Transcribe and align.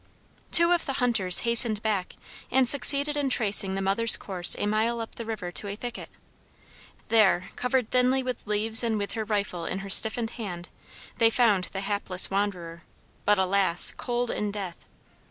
Two 0.51 0.71
of 0.71 0.87
the 0.87 0.93
hunters 0.93 1.41
hastened 1.41 1.83
back 1.83 2.15
and 2.49 2.67
succeeded 2.67 3.15
in 3.15 3.29
tracing 3.29 3.75
the 3.75 3.83
mother's 3.83 4.17
course 4.17 4.55
a 4.57 4.65
mile 4.65 4.99
up 4.99 5.13
the 5.13 5.25
river 5.25 5.51
to 5.51 5.67
a 5.67 5.75
thicket; 5.75 6.09
there, 7.09 7.51
covered 7.55 7.91
thinly 7.91 8.23
with 8.23 8.47
leaves 8.47 8.83
and 8.83 8.97
with 8.97 9.11
her 9.11 9.23
rifle 9.25 9.63
in 9.65 9.77
her 9.85 9.91
stiffened 9.91 10.31
hand, 10.41 10.69
they 11.19 11.29
found 11.29 11.65
the 11.65 11.81
hapless 11.81 12.31
wanderer, 12.31 12.81
but 13.25 13.37
alas! 13.37 13.93
cold 13.95 14.31
in 14.31 14.49
death. 14.49 14.85